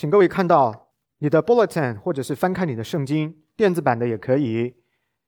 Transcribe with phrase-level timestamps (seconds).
[0.00, 4.75] 请各位看到你的 bulletin，或者是翻开你的圣经，电子版的也可以。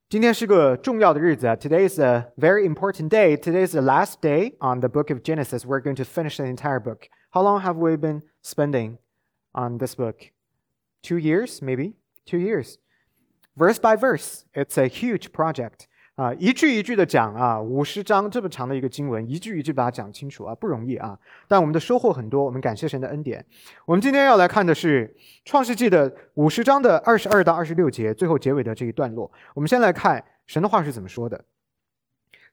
[0.09, 3.35] 今天是个重要的日子啊，Today is a very important day.
[3.35, 5.65] Today is the last day on the book of Genesis.
[5.65, 7.09] We're going to finish the entire book.
[7.31, 8.99] How long have we been spending
[9.53, 10.31] on this book?
[11.01, 11.95] Two years, maybe?
[12.25, 12.77] Two years.
[13.57, 14.45] Verse by verse.
[14.53, 15.87] It's a huge project.
[16.15, 21.17] 啊，一句一句的讲啊，五十章这么长的一个经文，一句一句把它讲清楚啊，不容易啊。
[21.47, 23.43] 但我们的收获很多，我们感谢神的恩典。
[23.85, 29.31] 我们今天要来看的是创世纪的五十章的二十二到二十六节，最后结尾的这一段落。
[29.55, 31.45] 我们先来看神的话是怎么说的。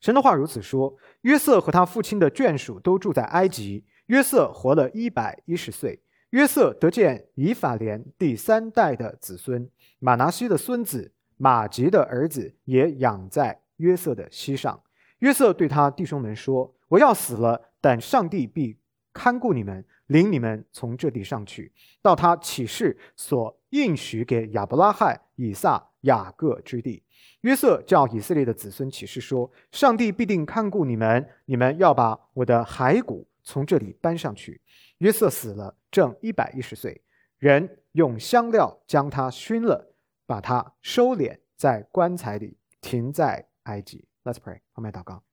[0.00, 3.84] 神的话如此说：约瑟和他父亲的眷属都住在埃及。
[4.06, 6.00] 约瑟活了一百一十岁。
[6.30, 11.12] 约瑟得见以法莲第三代的子孙马拿西的孙子。
[11.42, 14.78] 马吉的儿子也养在约瑟的膝上。
[15.20, 18.76] 约瑟对他弟兄们说：“我要死了，但上帝必
[19.14, 21.72] 看顾你们，领你们从这地上去，
[22.02, 27.02] 到他启示所应许给亚伯拉罕、以撒、雅各之地。”
[27.41, 34.60] 约瑟叫以色列的子孙起誓说：“上帝必定看顾你们，你们要把我的骸骨从这里搬上去。”
[34.98, 37.00] 约瑟死了，正一百一十岁，
[37.38, 39.89] 人用香料将他熏了。
[40.31, 44.06] 把它收敛在棺材里，停在埃及。
[44.23, 45.25] Let's pray，后面祷告。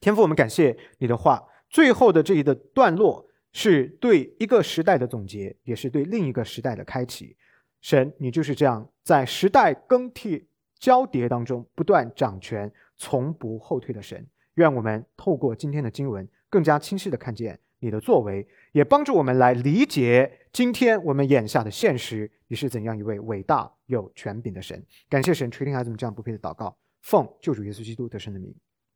[0.00, 1.46] 天父，我们感谢你的话。
[1.68, 7.36] 最后的这一个段落是对一个时代的总结，也是对另一个时代的开启。
[7.82, 14.26] 神，你就是这样在时代更替交叠当中不断掌权、从不后退的神。
[14.54, 17.60] 愿我们透过今天的经文，更加清晰的看见。
[17.86, 22.28] 你的作为也帮助我们来理解今天我们眼下的现实。
[22.48, 24.84] 你是怎样一位伟大有权柄的神？
[25.08, 28.52] 感谢神垂听孩子们这样不配的祷告，奉救主耶稣基督得胜的名，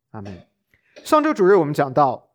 [0.09, 0.45] 阿门。
[1.05, 2.31] 上周主日我们讲到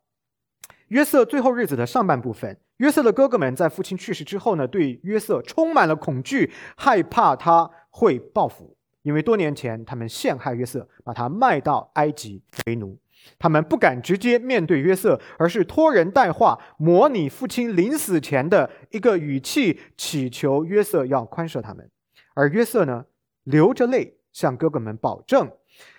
[0.89, 12.97] 约瑟最后日子的上半部分，约瑟的哥哥们在父亲去世之后呢，对约瑟充满了恐惧，害怕他会报复，因为多年前他们陷害约瑟，把他卖到埃及为奴。
[13.39, 21.91] 他们不敢直接面对约瑟，而是托人带话，模拟父亲临死前的一个语气，祈求约瑟要宽赦他们。
[22.35, 23.07] 而约瑟呢，
[23.45, 25.51] 流着泪向哥哥们保证，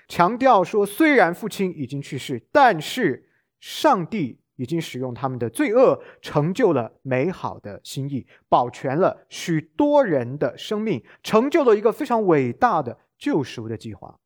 [0.07, 3.29] 强调说：虽然父亲已经去世，但是
[3.59, 14.19] 上帝已经使用他们的罪恶，成就了美好的心意，保全了许多人的生命，成就了一个非常伟大的救赎的计划。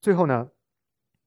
[0.00, 0.48] 最后呢？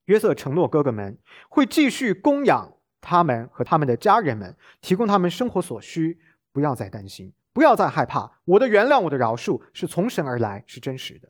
[0.05, 1.17] 约瑟承诺哥哥们
[1.49, 6.19] 会继续供养他们和他们的家人们，提供他们生活所需。
[6.51, 8.39] 不要再担心，不要再害怕。
[8.45, 11.29] 我的原谅，我的饶恕是从神而来，是真实的。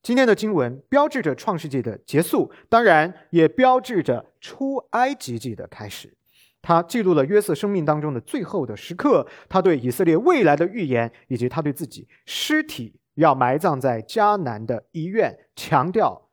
[0.00, 6.16] 今天的经文标志着创世纪的结束，当然也标志着出埃及记的开始。
[6.60, 16.30] 它记录了约瑟生命当中的最后的时刻，他对以色列未来的预言，以及他对自己尸体要埋葬在迦南的遗愿，强调。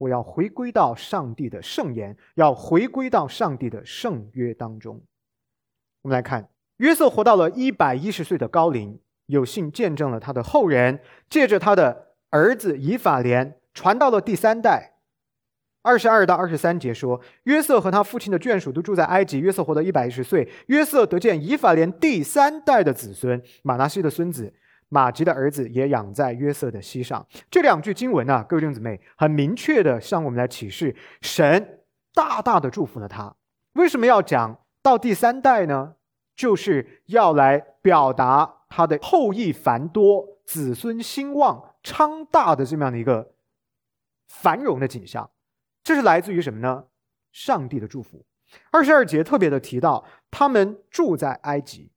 [0.00, 5.02] 我要回归到上帝的圣言，要回归到上帝的圣约当中。
[6.00, 14.94] 我们来看，约瑟活到了一百一十岁的高龄，有幸见证了他的后人借着他的儿子以法莲传到了第三代。
[15.82, 19.38] 二十二到二十三节说，约瑟和他父亲的眷属都住在埃及。
[19.38, 24.54] 约瑟活到一百一十岁，约瑟得见以法莲第三代的子孙马拿西的孙子。
[24.90, 27.26] 马吉的儿子也养在约瑟的膝上。
[27.50, 31.80] 这两句经文呢，各位弟兄姊妹，很明确的向我们来启示，神
[32.12, 33.34] 大大的祝福了他。
[33.72, 35.94] 为什么要讲到第三代呢？
[36.36, 43.34] 就是要来表达他的后裔繁多、子孙兴旺、昌大的这么样的一个
[44.26, 45.30] 繁荣的景象。
[45.84, 46.84] 这是来自于什么呢？
[47.30, 48.24] 上帝的祝福。
[48.72, 51.92] 二十二节特别的提到，他们住在埃及，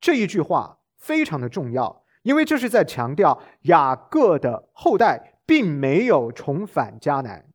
[0.00, 2.04] 这一句话非常的重要。
[2.26, 7.46] 因为这是在强调雅各的后代并没有重返迦南，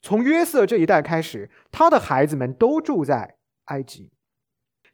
[0.00, 4.12] 从约瑟这一代开始，他的孩子们都住在埃及。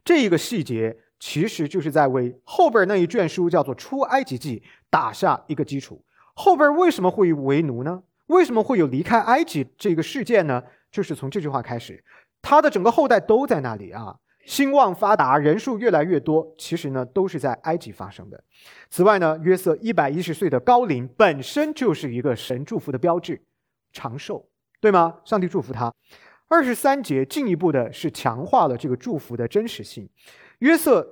[0.03, 4.59] 这一个细节其实就是在为后边那一卷书叫做《出埃及记》
[4.89, 6.03] 打下一个基础。
[6.33, 8.01] 后边为什么会为奴呢？
[8.25, 10.63] 为什么会有离开埃及这个事件呢？
[10.91, 12.03] 就是从这句话开始，
[12.41, 14.15] 他的整个后代都在那里啊。
[14.49, 18.43] 兴旺发达，人数越来越多，其实呢都是在埃及发生的。
[18.89, 23.39] 此外呢，约瑟一百一十岁的高龄本身就是一个神祝福的标志，
[23.93, 24.43] 长寿，
[24.81, 25.19] 对吗？
[25.23, 25.93] 上帝祝福他。
[26.47, 30.09] 二十三节进一步的是强化了这个祝福的真实性。
[30.57, 31.07] 约瑟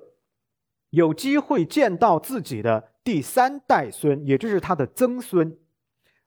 [0.89, 5.55] 有机会见到自己的第三代孙，也就是他的曾孙。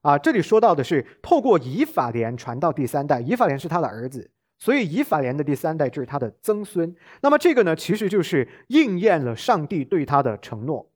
[0.02, 4.30] 啊，这里说到的是透过以法莲传到第三代，以法莲是他的儿子。
[4.60, 6.94] 所以以法莲的第三代就是他的曾孙。
[7.22, 10.88] 那么这个呢，其实就是应验了上帝对他的承诺。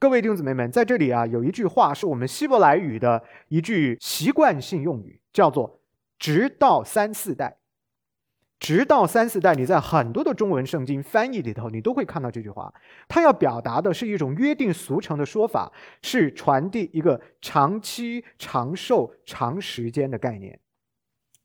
[0.00, 5.80] 各位弟兄姊妹们，在这里啊，有一句话是我们希伯来语的一句习惯性用语，叫做
[6.18, 7.58] “直到三四代”。
[8.60, 12.72] 直到三四代，你在很多的中文圣经翻译里头，你都会看到这句话。
[13.06, 20.58] 它要表达的是一种约定俗成的说法，是传递一个长期、长寿、长时间的概念。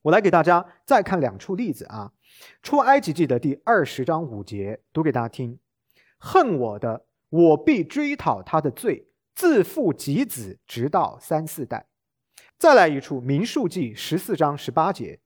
[0.04, 2.12] 我来给大家再看两处例子啊，
[2.62, 5.60] 《出埃及记》的第二十章五节，读给大家听
[6.20, 11.86] ：“恨我的，我必追讨他的罪，自父及子，直到三四代。”
[12.60, 15.20] 再来一处，《民数记》十四章十八节。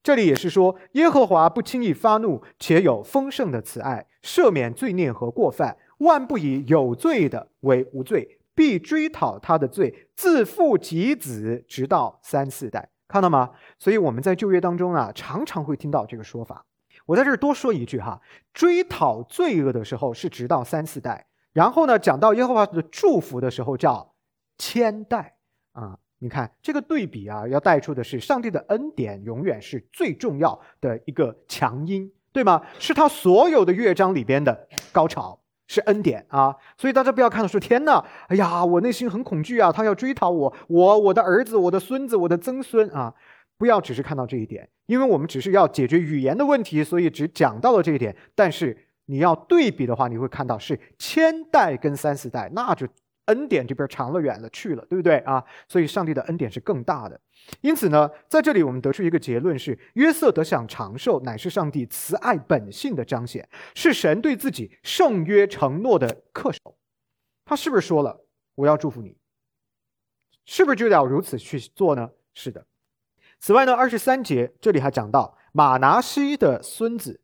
[0.00, 12.90] 这里也是说，耶和华不轻易发怒，且有丰盛的慈爱，赦免罪孽和过犯，万不以有罪的为无罪，必追讨他的罪，自父及子，直到三四代。
[13.10, 13.50] 看到吗？
[13.76, 16.64] 所以我们在旧约当中啊，常常会听到这个说法。
[17.06, 18.20] 我在这儿多说一句哈，
[18.54, 24.14] 追讨罪恶的时候是直到三四代，然后呢，讲到耶和华的祝福的时候叫
[24.58, 25.34] 千代
[25.72, 25.98] 啊。
[26.20, 32.62] 你看这个对比啊，要带出的是上帝的恩典永远是最重要的一个强音，对吗？
[32.78, 35.39] 是他所有的乐章里边的高潮，
[35.70, 36.56] 是恩典啊。
[36.76, 43.14] 所以大家不要看到说天哪，哎呀，我内心很恐惧啊，他要追讨我，我我的儿子、我的孙子、我的曾孙啊，
[43.56, 48.16] 不要只是看到这一点，因为我们只是要解决语言的问题，所以只讲到了这一点。
[48.34, 48.76] 但是
[49.06, 52.88] 你要对比的话，你会看到是千代跟三四代，那就。
[53.26, 55.44] 恩典这边长了远了去了，对不对啊？
[55.68, 57.20] 所以上帝的恩典是更大的。
[57.60, 66.76] 因此呢，在这里我们得出一个结论是：约瑟得享长寿，乃是上帝慈爱本性的彰显，是神对自己圣约承诺的恪守。
[67.44, 68.24] 他是不是说了
[68.54, 69.16] 我要祝福你？
[70.44, 72.10] 是不是就要如此去做呢？
[72.34, 72.66] 是的。
[73.38, 77.20] 此外呢，二十三节这里还讲到马拿西的孙子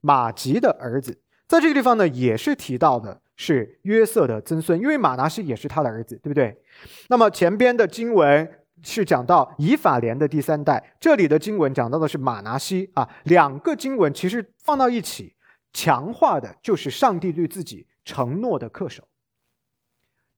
[0.00, 3.22] 马吉的儿子，在这个地方呢，也是提到的。
[3.40, 6.60] 是约瑟的曾孙，因为马拿西也是他的儿子，对不对？
[7.08, 8.50] 那么前边的经文
[8.82, 13.08] 是讲到以法莲的第三代，这里的经文讲到的是马拿西啊。
[13.26, 15.36] 两个经文其实放到一起，
[15.72, 19.04] 强化的就是上帝对自己承诺的恪守。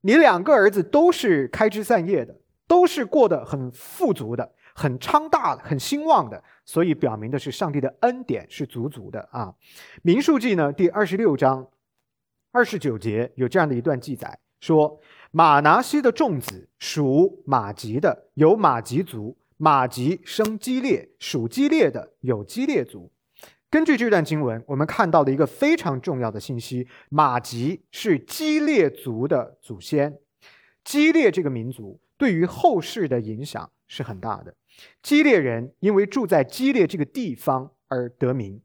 [0.02, 2.36] 你两个儿子都是开枝散叶的，
[2.66, 9.54] 都是过得很富足的、很昌大的、很兴旺的，所以表明的是上帝的恩典是足足的啊。
[10.02, 11.68] 民数记呢，第二十六章。
[12.52, 15.00] 二十九节有这样的一段记载，说
[15.30, 23.12] 马拿西的众子属马吉的有马吉族，马吉生基列，属基列的有基列族。
[23.70, 30.18] 根据这段经文，我们看到了一个非常重要的信息：马吉是基列族的祖先。
[30.82, 34.52] 基列这个民族对于后世的影响是很大的。
[35.02, 38.60] 基列人因为住在基列这个地方而得名。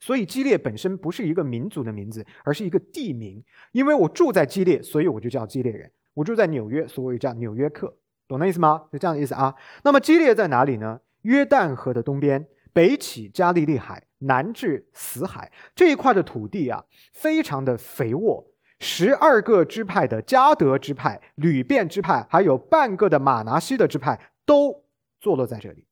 [0.00, 3.44] 所以基列本身不是一个民族的名字，而是一个地名。
[3.70, 5.90] 因为我住在基列，所以我就叫基列人。
[6.14, 7.96] 我住在纽约，所以我叫纽约客，
[8.26, 8.82] 懂那意思吗？
[8.92, 9.54] 就这样的意思啊。
[9.84, 11.00] 那么基列在哪里呢？
[11.22, 18.44] 约旦河的东边，北起加利利海，南至死海这一块的土地啊，非常的肥沃。
[18.80, 24.82] 十二个支派的加德支派、吕遍支派，还有半个的马拿西的支派，都
[25.22, 25.86] 坐落在这里。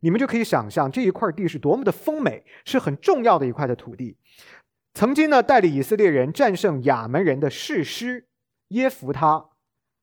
[0.00, 4.16] 你们就可以想象这一块地是多么的丰美，是很重要的一块的土地。
[4.92, 8.28] 曾经呢，带领以色列人战胜亚门人的士师
[8.68, 9.46] 耶弗他，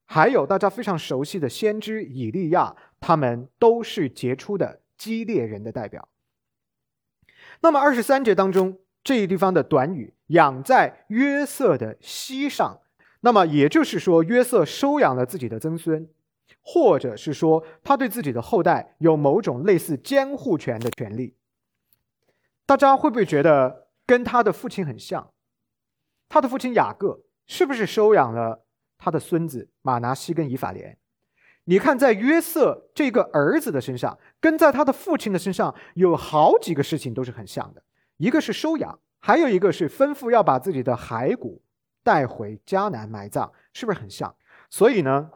[0.05, 6.09] 还有大家非常熟悉的先知以利亚，他们都是杰出的基列人的代表。
[7.61, 12.81] 那么二十三节当中这一地方的短语“养在约瑟的膝上”，
[13.21, 16.09] 那么也就是说约瑟收养了自己的曾孙。
[16.62, 21.36] 或者是说，他对自己的后代有某种类似监护权的权利。
[22.65, 25.32] 大家会不会觉得跟他的父亲很像？
[26.30, 28.63] 他的父亲雅各是不是收养了
[28.98, 30.98] 他的孙子马拿西跟以法莲？
[31.65, 37.84] 你看，在约瑟这个儿子的身上，跟在他的父亲的身上有好几个事情都是很像的。
[38.18, 41.62] 一个是收养，还有一个是吩咐要把自己的骸骨
[42.03, 44.34] 带回迦南埋葬，是不是很像？
[44.70, 45.32] 所以呢？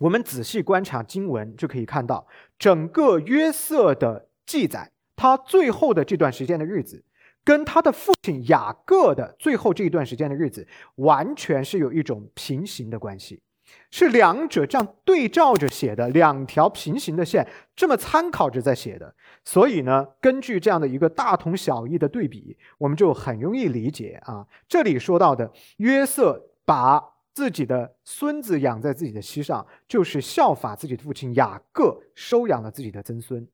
[0.00, 2.26] 我们仔细观察经文，就可以看到
[2.58, 7.04] 整个约瑟的记载，他最后的这段时间的日子，
[7.44, 13.42] 跟他的父亲雅各的最后这一段时间的日子，完全是有一种平行的关系，
[13.90, 19.12] 是两者这样对照着写的，两条平行的线这么参考着在写的。
[19.44, 27.17] 所以呢，根据这样的一个大同小异的对比，我们就很容易理解啊，这里说到的约瑟把。
[27.38, 33.46] 自己的孙子养在自己的膝上，就是效法自己的父亲雅各收养了自己的曾孙。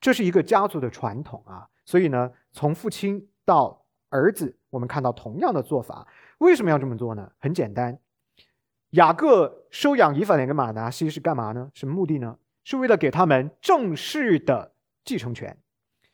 [0.00, 1.66] 这是一个家族的传统啊。
[1.84, 6.06] 所以呢，从父亲到儿子，我们看到同样的做法。
[6.38, 7.32] 为什么要这么做呢？
[7.40, 7.98] 很简单，
[8.90, 11.72] 雅各收养以法莲跟马拿西是干嘛呢？
[11.74, 12.38] 什么目的呢？
[12.62, 15.58] 是为了给他们正式的继承权，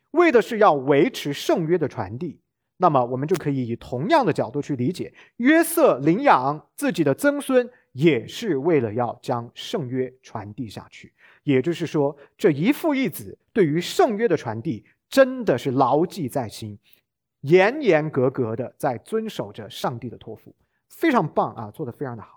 [0.09, 2.41] 为的是要维持圣约的传递。
[2.77, 11.13] 那么，我们就可以以同样的角度去理解，约瑟领养自己的曾孙，也是为了要将圣约传递下去。
[11.43, 16.77] 也就是说，这一父一子对于圣约的传递，真的是牢记在心。
[17.41, 20.53] 严严格格的在遵守着上帝的托付，
[20.89, 22.34] 非常棒啊，做得非常的好。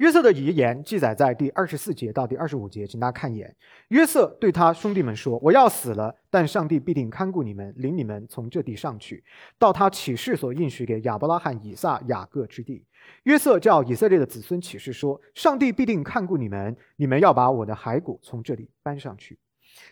[0.00, 3.54] 约瑟的遗言记载在第二十四节到第二十五节，请大家看一眼。
[3.88, 9.22] 约瑟对他兄弟们说：“我要死了，但上帝必定看顾你们，领你们从这地上去，
[9.58, 12.82] 到他启示所应许给亚伯拉罕、以撒、雅各之地。”
[13.24, 19.38] 约瑟叫以色列的子孙启示说：“上帝必定看顾你们，你们要把我的骸骨从这里搬上去。”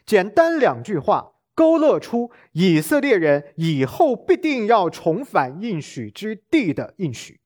[0.07, 1.33] 简单两句话。
[1.55, 7.41] 勾勒出以色列人以后必定要重返应许之地的应许，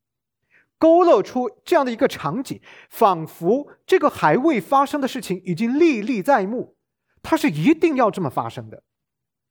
[0.82, 2.60] 勾勒出这样的一个场景，
[2.90, 6.74] 仿佛这个还未发生的事情已经历历在目，
[7.22, 8.82] 它是一定要这么发生的。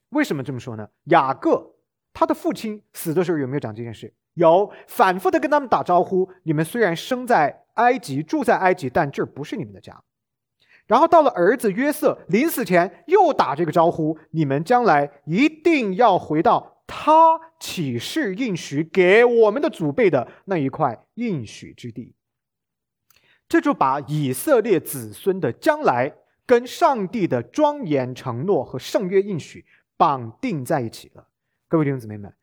[0.09, 0.89] 为什么这么说呢？
[1.05, 1.75] 雅各
[2.11, 4.13] 他的父亲死的时候有没有讲这件事？
[4.33, 10.03] 有，反复的跟他们打招呼：你们虽然生在埃及，住在埃及，但这不是你们的家。
[10.85, 22.13] 然后到了儿子约瑟临死前，又打这个招呼：你们将来一定要回到他启示应许给我们的祖辈的那一块应许之地。
[23.48, 26.13] 这就把以色列子孙的将来
[26.45, 31.29] 跟上帝的庄严承诺和圣约应许绑定在一起了。
[31.69, 32.33] 各位弟兄姊妹们，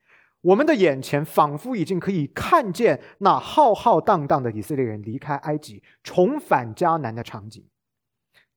[0.40, 7.62] 我们的眼前仿佛已经可以看见那浩浩荡荡的以色列人离开埃及、重返迦南的场景。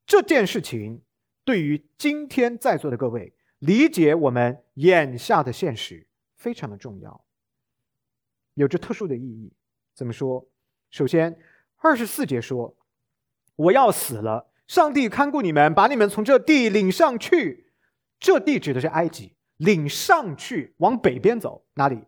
[0.05, 1.01] 这件事情
[1.43, 7.23] 对于今天在座的各位理解我们眼下的现实非常的重要，
[8.55, 9.53] 有着特殊的意义。
[9.93, 10.47] 怎么说？
[10.89, 11.39] 首先，
[11.77, 12.75] 二十四节说
[13.55, 17.71] ：“我要死了，上帝看顾你们，把你们从这地领上去。
[18.19, 22.07] 这地指的是埃及，领上去往北边走，哪里？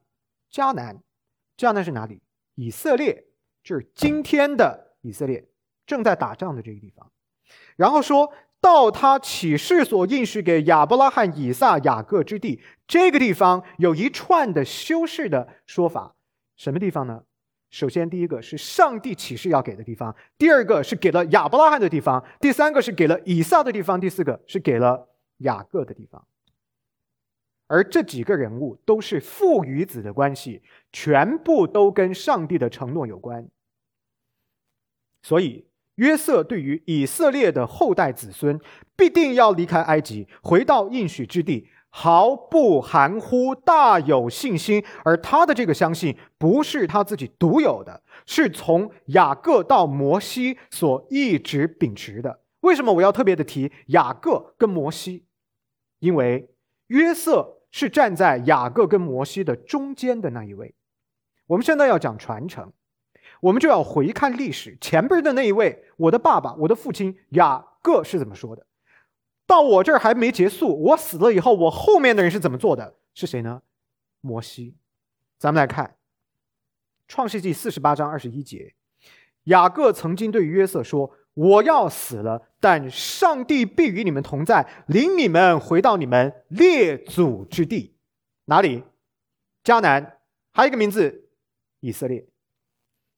[0.51, 1.03] 迦南。
[1.55, 2.24] 迦南是哪里？
[2.55, 3.27] 以色列，
[3.63, 5.48] 就是今天的以色列，
[5.86, 7.12] 正在打仗的这个地方。”
[7.77, 8.33] 然后说
[8.63, 16.15] 到他启示所应许给亚伯拉罕、以撒、雅各之地，这个地方有一串的修饰的说法。
[16.55, 17.25] 什么地方呢？
[17.70, 26.25] 首先，第一个是上帝启示要给的地方；第二个是给了亚伯拉罕的地方；第三个是给了以撒的地方；第四个是给了雅各的地方。
[27.67, 30.62] 而这几个人物都是父与子的关系，
[30.93, 33.46] 全部都跟上帝的承诺有关。
[35.22, 35.65] 所以。
[35.95, 38.59] 约瑟对于以色列的后代子孙
[38.95, 44.83] 必定要离开埃及，回到应许之地，毫不含糊，大有信心。
[45.03, 52.41] 而他的这个相信不是他自己独有的，是从雅各到摩西所一直秉持的。
[52.62, 55.25] 为什么我要特别的提雅各跟摩西？
[56.00, 56.50] 因为
[56.88, 60.73] 约瑟是站在雅各跟摩西的中间的那一位。
[61.47, 62.71] 我们现在要讲传承。
[63.43, 68.65] 我们就要回看历史，前边的那一位，我的爸爸，我的父亲雅各是怎么说的？
[69.45, 72.95] 到我这儿还没结束，我死了以后，我后面的人是怎么做的？
[73.13, 73.62] 是谁呢？
[74.21, 74.77] 摩西。
[75.38, 75.85] 咱们来看
[77.09, 78.75] 《创世纪四十八章二十一节，
[79.43, 87.97] 雅各曾经对约瑟说：“我要死了，但上帝必与你们同在，领你们回到你们列祖之地。
[88.45, 88.85] 哪里？
[89.65, 90.19] 迦南。
[90.53, 91.27] 还有一个名字，
[91.81, 92.25] 以色列。”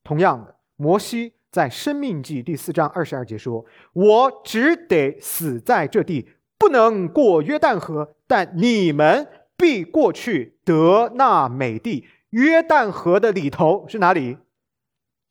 [0.06, 12.08] 同样的，摩西在《生命记》第四章二十二节说：“我只得死在这地，不能过约旦河，但你们必过去得那美地。
[12.30, 14.38] 约旦河的里头是哪里？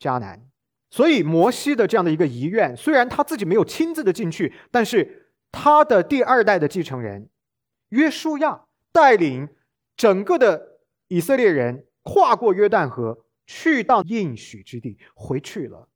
[0.01, 0.43] 迦南。
[0.91, 7.29] 所以摩西的这样的一个遗愿，虽然他自己没有亲自的进去，但是他的第二代的继承人
[7.91, 8.63] 约书亚
[8.93, 9.49] 带领
[9.97, 15.89] 整个的以色列人跨过约旦河。”去到应许之地，回去了。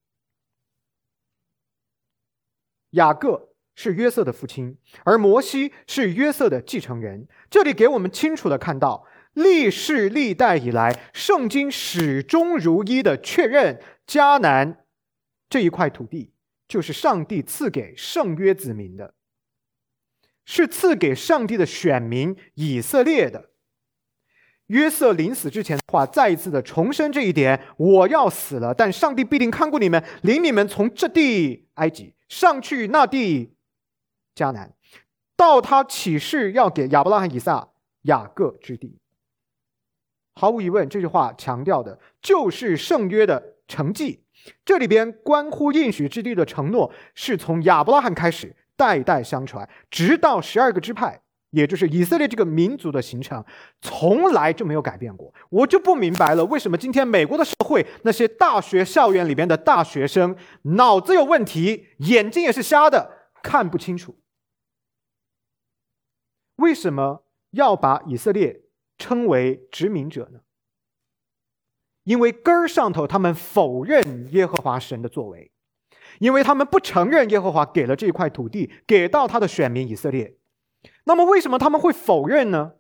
[2.91, 7.29] 雅各是约瑟的父亲，而摩西是约瑟的继承人。
[7.51, 14.87] 这里给我们清楚的看到，历世历代以来，圣经始终如一的确认，迦南
[15.51, 16.33] 这一块土地
[16.67, 19.15] 就是上帝赐给圣约子民的，
[20.45, 23.48] 是赐给上帝的选民以色列的。
[24.69, 33.55] 约瑟临死之前的话，再一次的重申这一点：我要死了，但上帝必定看顾你们，领你们从这地埃及上去那地
[34.35, 34.73] 迦南。
[35.37, 37.69] 到他起誓要给亚伯拉罕、以撒、
[38.03, 38.99] 雅各之地。
[40.35, 44.25] 毫无疑问，这句话强调的就是圣约的成绩。
[44.65, 53.45] 这里边关乎应许之地的承诺，是从亚伯拉罕开始，代代相传，直到十二个支派，也就是以色列这个民族的形成，
[53.81, 55.33] 从来就没有改变过。
[55.51, 64.19] 我就不明白了，为什么今天美国的社会那些大学校园里边的大学生脑子有问题，眼睛也是瞎的，看不清楚。
[66.57, 68.63] 为什么要把以色列？
[69.01, 70.41] 称为殖民者呢？
[72.03, 75.53] 因为根儿上头，他们否认耶和华神的作为，
[76.19, 80.38] 因为他们不承认耶和华给了这块土地给到他的选民以色列。
[81.09, 82.75] 那么，为什么他们会否认呢？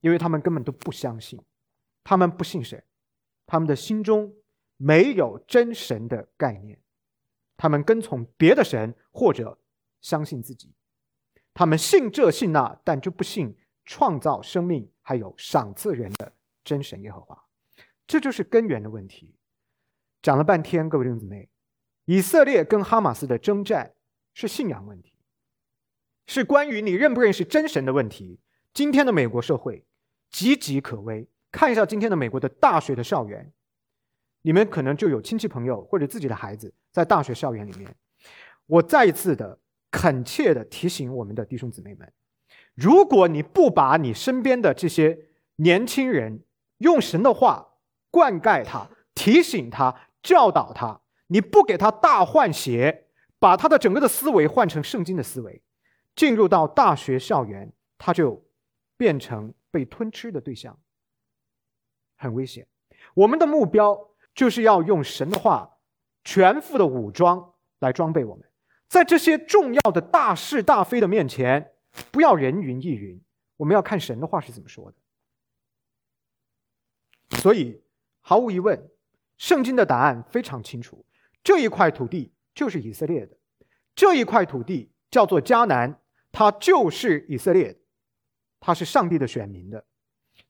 [0.00, 1.40] 因为他们根本都不相信，
[2.02, 2.84] 他们不信神，
[3.46, 4.34] 他们的心中
[4.76, 6.78] 没有真神的概念，
[7.56, 9.58] 他们跟从别的神或者
[10.00, 10.74] 相信自己，
[11.54, 14.90] 他们信这信那，但就不信创造生命。
[15.06, 16.32] 还有赏赐人的
[16.64, 17.44] 真神耶和华，
[18.06, 19.34] 这就是根源的问题。
[20.22, 21.50] 讲了半天，各位弟兄姊妹，
[22.06, 23.94] 以色列跟哈马斯的征战
[24.32, 25.13] 是信仰问题，
[26.26, 28.40] 是关于你认不认识真神的问题。
[28.72, 29.84] 今天的美国社会
[30.32, 33.52] 岌岌可危，看一下今天的美国的大学的校园，
[34.42, 37.94] 你们可能就有亲戚朋友或者自己的孩子在大学校园里面。
[38.66, 39.58] 我再一次的
[39.90, 42.12] 恳切的提醒我们的弟兄姊妹们。
[42.74, 45.16] 如果你不把你身边的这些
[45.56, 46.42] 年轻人
[46.78, 47.74] 用神的话
[48.10, 53.06] 灌溉他、提醒他、教导他，你不给他大换血，
[53.38, 55.62] 把他的整个的思维换成圣经的思维，
[56.14, 58.44] 进入到大学校园，他就
[58.96, 60.78] 变成被吞吃的对象，
[62.16, 62.66] 很危险。
[63.14, 65.78] 我们的目标就是要用神的话
[66.22, 68.48] 全副的武装来装备我们，
[68.88, 71.72] 在这些重要的大是大非的面前。
[72.10, 73.22] 不要人云亦云，
[73.56, 74.96] 我们要看神的话是怎么说的。
[77.38, 77.80] 所以，
[78.20, 78.90] 毫无疑问，
[79.36, 81.06] 圣经的答案非常清楚：
[81.44, 83.36] 这一块土地就是以色列的，
[83.94, 86.00] 这一块土地叫做迦南，
[86.34, 87.74] 他就是以色列，
[88.58, 89.82] 他是上帝的选民的。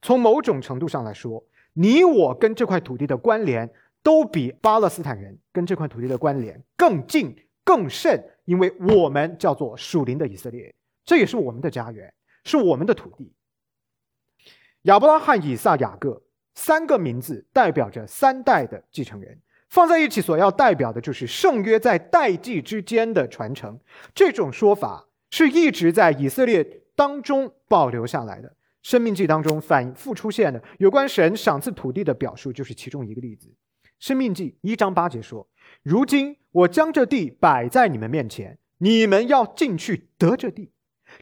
[0.01, 1.44] 从某种程度上来说，
[1.75, 3.70] 你我跟这块土地的关联，
[4.03, 10.75] 都比巴勒斯坦人跟这块土地的关联更近、更甚，因为我们叫做属灵的以色列。
[11.05, 12.12] 这也是我们的家园，
[12.44, 13.35] 是我们的土地。
[14.83, 16.23] 亚伯拉罕、以撒、雅各
[16.55, 23.79] 三个名字代表着三代的继承人，放在一起所要代表的就是圣约在代际之间的传承。
[24.14, 26.62] 这种说法是一直在以色列
[26.94, 28.55] 当中保留下来的。
[28.83, 33.53] 生命记当中反复出现的有关神赏赐土地的表述，就是其中一个例子。
[33.99, 35.49] 生命记一章八节说
[35.83, 40.70] ：“如今我将这地摆在你们面前，你们要进去得这地。”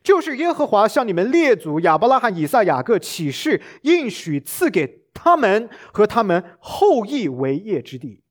[0.05, 8.23] 就是耶和华向你们列祖亚伯拉罕、以撒、雅各起誓，应许赐给他们和他们后裔为业之地。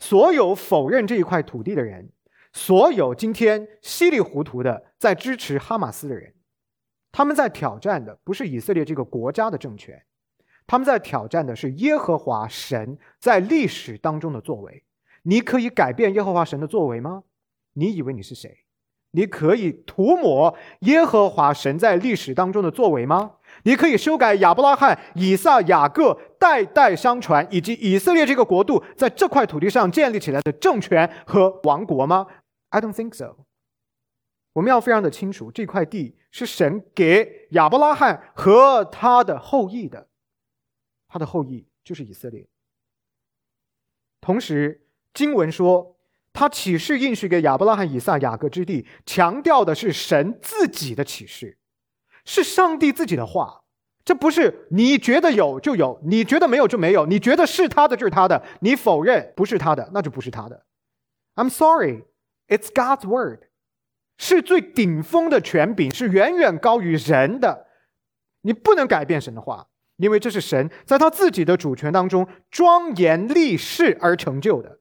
[0.00, 2.10] 所有否认这一块土地的人，
[2.52, 6.34] 所有今天稀里糊涂的在支持哈马斯的人，
[7.12, 10.02] 他们在挑战的不是以色列这个国家的政权，
[10.66, 14.84] 他们在挑战的是耶和华神在历史当中的作为。
[15.22, 17.24] 你可以改变耶和华神的作为吗？
[17.74, 18.64] 你以为你是谁？
[19.10, 23.36] 你可以涂抹耶和华神在历史当中的作为吗？
[23.68, 32.26] 你可以修改亚伯拉罕、以撒、雅各代代相传，以及以色列这个国度在这块土地上建立起来的政权和王国吗
[32.70, 33.36] ？I don't think so。
[34.54, 40.08] 我们要非常的清楚，这块地是神给亚伯拉罕和他的后裔的，
[41.06, 42.48] 他的后裔就是以色列。
[44.22, 45.94] 同时，经文说。
[46.30, 51.58] 他启示应许给亚伯拉罕、以撒、雅各之地，强调的是神自己的启示，
[52.28, 53.64] 是上帝自己的话。
[54.04, 60.64] 这不是你觉得有就有，你觉得没有就没有，你觉得是他的就是他的，你否认不是他的，那就不是他的。
[61.34, 62.04] I'm sorry,
[62.46, 63.44] it's God's word，
[64.16, 67.66] 是最顶峰的权柄，是远远高于人的。
[68.42, 74.80] 你不能改变神的话，因为这是神在他自己的主权当中庄严立誓而成就的。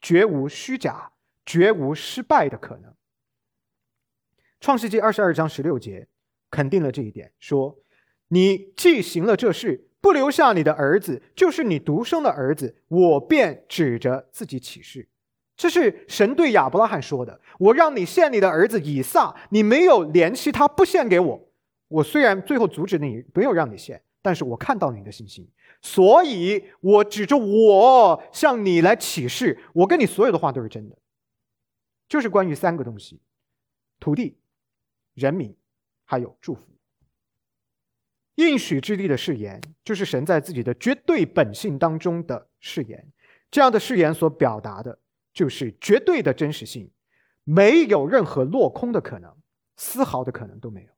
[0.00, 1.12] 绝无虚假，
[1.44, 2.94] 绝无失败的可能。
[4.60, 6.08] 创世纪二十二章十六节
[6.50, 7.78] 肯定了这一点，说
[8.28, 15.08] ：“你既行了这事，不留下你的儿子，就是你独生的儿子，我便指着自己起誓。”
[15.56, 21.48] 这是神对亚伯拉罕说的：“我让你献你的儿子以撒，你没有联系他，不献给我。
[21.88, 25.48] 我虽然最后阻止你，没有让你献，但是我看到你的信心。”
[25.82, 30.96] 所以，我指着我向你来启示，我跟你所有的话都是真的，
[32.08, 33.20] 就是关于三个东西：
[34.00, 34.36] 土地、
[35.14, 35.54] 人民，
[36.06, 36.62] 还有祝福。
[38.36, 43.12] 应许之地的誓言，就是神在自己的绝对本性当中的誓言。
[43.50, 44.98] 这样的誓言所表达的，
[45.32, 46.90] 就是绝对的真实性，
[47.44, 49.36] 没有任何落空的可能，
[49.76, 50.92] 丝毫的可能都没有。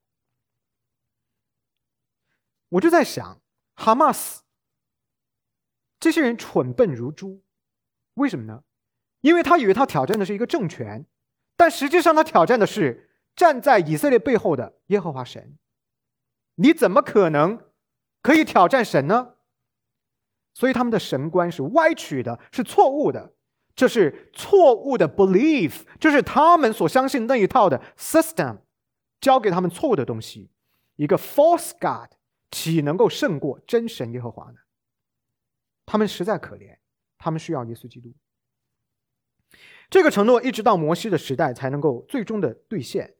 [2.71, 3.41] 我就在想，
[3.75, 4.43] 哈马斯
[6.01, 7.43] 这些人蠢笨如猪，
[8.15, 8.65] 为什么呢？
[9.21, 11.07] 因为他以为他挑战的是一个政权，
[11.57, 13.08] 但实际上他挑战的是
[13.39, 15.57] 站在以色列背后的耶和华神。
[16.57, 17.71] 你怎么可能
[18.21, 19.37] 可以挑战神呢？
[20.55, 23.35] 所以他们的神观是歪曲的，是错误的，
[23.77, 28.63] 这是错误的 belief，这是他们所相信那一套的 system，
[29.21, 30.51] 教给他们错误的东西。
[30.97, 32.11] 一个 false god
[32.51, 34.59] 岂能够胜过真神耶和华呢？
[35.87, 36.79] 他们实在可怜，
[37.17, 38.13] 他们需要耶稣基督。
[39.89, 43.15] 这个承诺一直到摩西的时代才能够最终的兑现。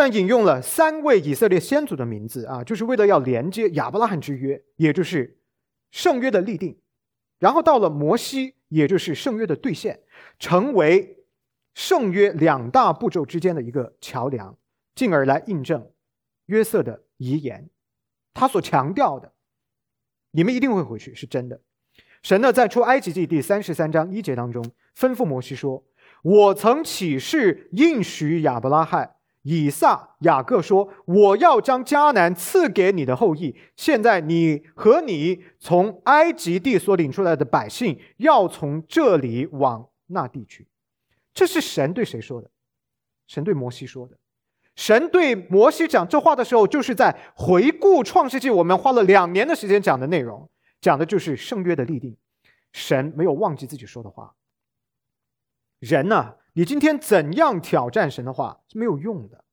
[0.00, 5.38] 但引用了三位以色列先祖的名字啊，就是为了要连接亚伯拉罕之约，也就是
[5.90, 6.80] 圣约的立定，
[7.38, 10.00] 然后到了摩西，也就是圣约的兑现，
[10.38, 11.18] 成为
[11.74, 14.56] 圣约两大步骤之间的一个桥梁，
[14.94, 15.90] 进而来印证
[16.46, 17.68] 约瑟的遗言，
[18.32, 19.34] 他所强调的，
[20.30, 21.60] 你们一定会回去，是真的。
[22.22, 24.64] 神呢，在出埃及记第三十三章一节当中
[24.96, 25.84] 吩咐摩西说
[26.24, 33.56] ：“我曾起誓应许亚伯拉罕。”以撒、雅各说：“我要将迦南赐给你的后裔。
[33.76, 40.68] 现在你和你从埃及地所领出来的百姓，要从这里往那地去。”
[41.32, 42.50] 这是神对谁说的？
[43.26, 44.18] 神对摩西说的。
[44.76, 48.50] 神对摩西讲这话的时候，就是在回顾创世纪。
[48.50, 50.50] 我们花了两年的时间讲的内容，
[50.80, 52.16] 讲的就是圣约的立定。
[52.72, 54.34] 神没有忘记自己说的话。
[55.78, 56.34] 人呢？
[56.60, 59.46] 你今天怎样挑战神的话是没有用的。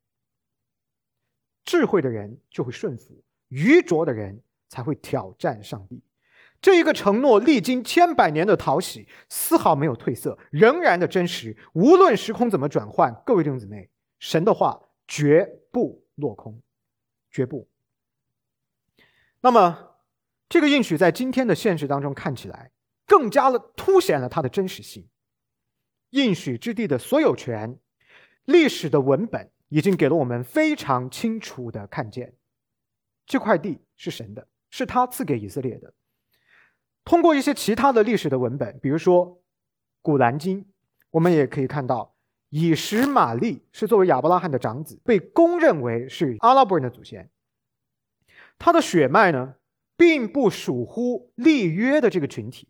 [1.64, 6.04] 智慧的人就会顺服，愚拙的人才会挑战上帝。
[6.60, 11.56] 这一个承诺历经千百年的淘洗，丝毫没有褪色，仍然的真实。
[11.72, 13.90] 无论时空怎么转换，各位弟兄姊妹，
[14.20, 16.62] 神的话绝不落空，
[17.32, 17.70] 绝不。
[19.40, 19.96] 那么，
[20.50, 22.72] 这个应许在今天的现实当中看起来，
[23.06, 25.08] 更加的凸显了它的真实性。
[26.12, 27.78] 应许之地的所有权，
[28.46, 32.34] 历史的文本已经给了我们非常清楚的看见，
[33.26, 35.94] 这块地是神的，是他赐给以色列的。
[37.04, 39.28] 通过一些其他的历史的文本，比如说
[40.02, 40.64] 《古兰经》，
[41.12, 42.16] 我们也可以看到，
[42.50, 47.30] 以实玛利是作为亚伯拉罕的长子，被公认为是阿拉伯人的祖先。
[48.58, 49.56] 他的血脉呢，
[49.96, 52.68] 并不属乎立约的这个群体。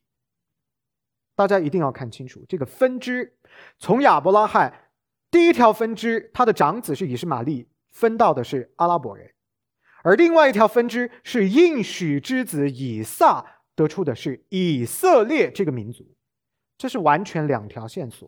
[1.38, 3.36] 大家一定要看清楚这个分支，
[3.78, 4.90] 从亚伯拉罕
[5.30, 9.28] 第一条分支，他的长子是以实玛利，分到的是阿拉伯人；
[10.02, 13.46] 而另外一条分支是应许之子以撒
[13.76, 16.16] 得出的是以色列这个民族，
[16.76, 18.28] 这是完全两条线索。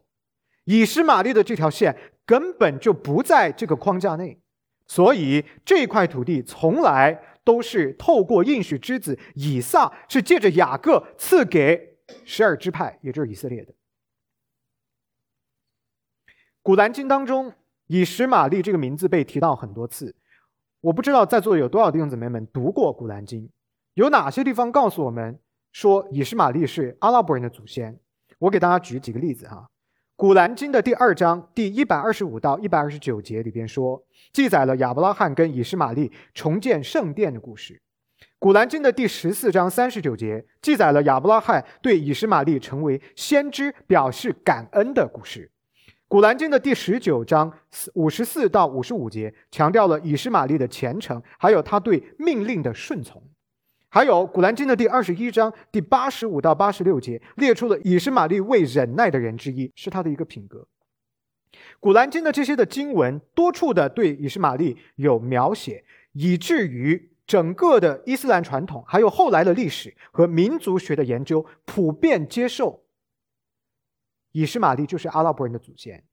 [0.66, 4.40] 以实玛利的这条线根本就不在这个框架内，
[4.86, 11.89] 所以这块土地从来都是透过应许之子以撒，是借着雅各赐给。
[12.26, 13.74] 十二支派，也就是以色列的。
[16.62, 17.54] 古兰经当中，
[17.88, 20.16] 以实玛利这个名字被提到很多次。
[20.82, 23.50] 我不知道在座有多少弟兄姊妹们读过古兰经，
[23.96, 25.40] 有哪些地方告诉我们
[25.72, 28.00] 说以实玛利是阿拉伯人的祖先？
[28.38, 29.70] 我给大家举几个例子哈。
[30.16, 37.82] 古兰经的第二章第一百二十五到一百二十九节里边说，记载了亚伯拉罕跟以实玛利重建圣殿的故事。
[38.38, 45.52] 古兰经的第十四章三十九节记载了亚伯拉罕对以实玛利成为先知表示感恩的故事。
[46.08, 47.52] 古兰经的第十九章
[47.96, 53.22] 五十四到五十五节强调了以实玛利的虔诚，还有他对命令的顺从。
[53.90, 60.66] 还有古兰经的第二十一章第八十五到八十六节列出了以实玛利为忍耐的人之一，是他的一个品格。
[61.82, 67.09] 古兰经的这些的经文多处的对以实玛利有描写，以至于。
[67.30, 72.84] 整个的伊斯兰传统，还有后来的历史和民族学的研究，普遍接受
[74.32, 76.04] 以实玛利就是阿拉伯人的祖先。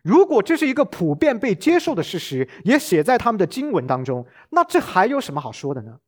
[0.00, 5.98] 如果这是一个普遍被接受的事实，也写在他们的经文当中，那这还有什么好说的呢？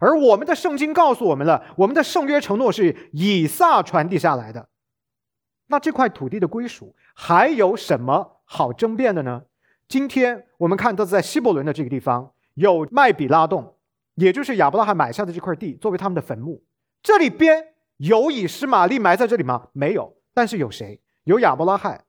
[0.00, 4.70] 而我们的圣经告诉我们了，我们的圣约承诺是以撒传递下来的，
[5.66, 9.42] 那这块土地的归属还有什么好争辩的呢？
[9.86, 12.32] 今天我们看到在希伯伦的这个地方。
[12.58, 13.76] 有麦比拉洞，
[14.16, 16.64] 也就是亚伯拉罕买下的这块地，作为他们的坟墓。
[17.04, 19.68] 这里边有以实玛利埋在这里吗？
[19.72, 20.16] 没有。
[20.34, 21.00] 但是有谁？
[21.22, 22.04] 有亚伯拉罕，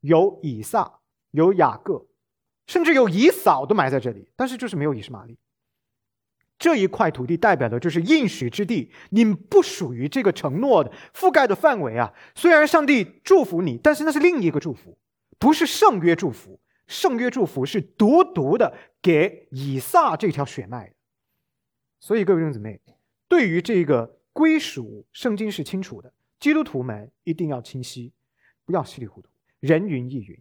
[0.00, 2.06] 有以撒，有雅各，
[2.66, 5.38] 甚至有以扫都埋在这里，但是就是没有以实玛利。
[6.58, 12.12] 这一块土地代表的就是应许之地，你不属于这个承诺的覆盖的范围啊。
[12.34, 14.98] 虽然上帝祝福你，但是那是另一个祝福，
[15.38, 16.60] 不是圣约祝福。
[16.86, 20.94] 圣约祝福是独独的给以撒这条血脉的。
[22.00, 22.80] 所以各位弟兄姊妹，
[23.28, 28.12] 对于这个归属，圣经是清楚的，基督徒们一定要清晰，
[28.64, 29.28] 不要稀里糊涂，
[29.60, 30.38] 人云亦云。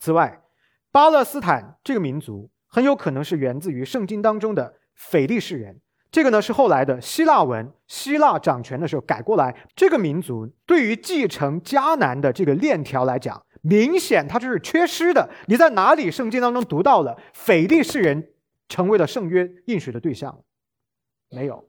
[0.00, 0.42] 此外，
[0.90, 4.74] 巴勒斯坦这个民族很有可能是源自于圣经当中的。
[5.00, 9.56] 腓力士人，这个呢是后来的希腊文，希腊掌权的时候改过来。
[9.76, 15.28] 这个民族对于继承迦南的这个链条来讲，明显它就是缺失的。
[15.46, 18.32] 你在哪里圣经当中读到了腓力士人
[18.68, 20.44] 成为了圣约应许的对象？
[21.30, 21.68] 没有。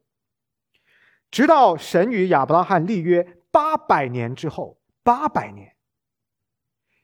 [1.32, 5.75] 直到神与亚伯拉罕立约八百年之后，八百年，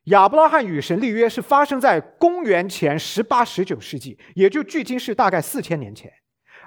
[0.06, 6.12] 亚伯拉罕与神立约是发生在公元前十八、十九世纪，也就距今是大概四千年前。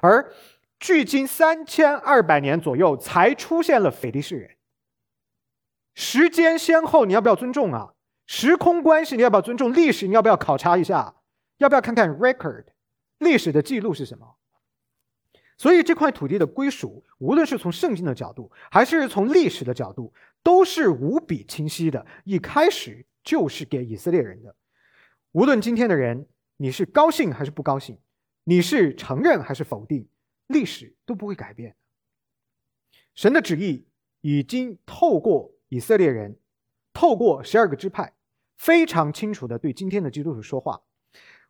[0.00, 0.32] 而
[0.78, 4.56] 距今三千二百年左右，才出现了腓力士人。
[5.94, 7.94] 时间先后，你要不要尊重啊？
[8.28, 9.72] 时空关系，你要不要尊重？
[9.72, 11.16] 历史，你要不要考察一下？
[11.56, 12.66] 要不要看看 record？
[13.18, 14.36] 历史的记录是什么？
[15.56, 20.12] 所以这块土地的归属，无论是从圣经的角度，还是从历史的角度，
[20.42, 22.06] 都是无比清晰的。
[22.24, 24.54] 一开始就是给以色列人的。
[25.32, 27.98] 无论今天的人，你是高兴还是不高兴。
[28.44, 30.06] 你是承认还是否定，
[30.46, 31.74] 历史都不会改变。
[33.14, 33.88] 神的旨意
[34.20, 36.38] 已经透过以色列人，
[36.92, 38.14] 透过十二个支派，
[38.58, 40.80] 非常清楚的对今天的基督徒说话。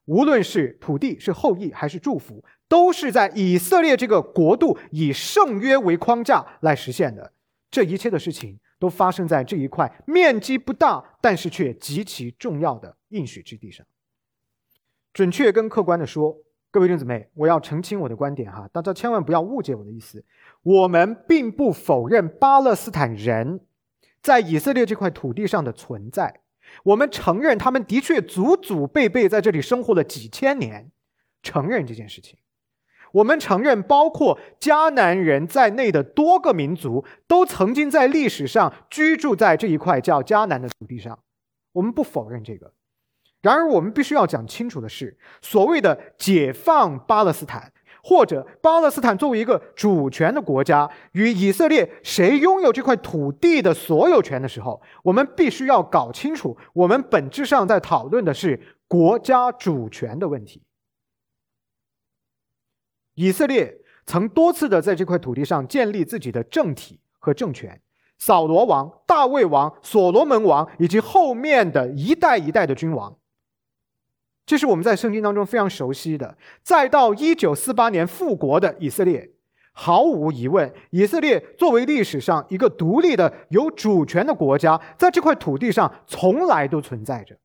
[0.04, 7.32] 无论是土地是后裔还是祝福，都是在以色列这个国度以圣约为框架来实现的。
[7.70, 13.84] 这一切的事情都发生在这一块面积不大，但是却极其重要的应许之地上。
[15.12, 16.38] 准确跟客观的说。
[16.70, 20.22] 各位弟兄姊妹，我要澄清我的观点哈，大家千万不要误解我的意思。
[20.62, 23.60] 我们并不否认巴勒斯坦人
[24.20, 26.42] 在以色列这块土地上的存在，
[26.84, 30.90] 我们承认他们的确祖祖辈辈在这里生活了几千年，
[31.42, 32.38] 承认这件事情。
[33.12, 41.18] 我们承认，包括迦南人在内的多个民族都曾经在历史上居住在这一块叫迦南的土地上，
[41.72, 42.72] 我们不否认这个。
[43.40, 47.72] 然而，我们必须要讲清楚的是，所谓的解放巴勒斯坦，
[48.08, 60.62] 或者巴勒斯坦作为一个主权的国家，与以色列谁拥有这块土地的所有权的时候，我们必须要搞清楚，我们本质上在讨论的是国家主权的问题。
[63.14, 67.78] 以色列曾多次的在这块土地上建立自己的政体和政权。
[68.18, 73.14] 扫罗王、大卫王、所罗门王，以及后面的一代一代的君王。
[74.48, 76.34] 这是我们在圣经当中非常熟悉的。
[76.62, 79.28] 再到一九四八年复国的以色列，
[79.72, 87.36] 毫无疑问，以色列作为历史上一个独立的有主权的国家，在这块土地上从来都存在着。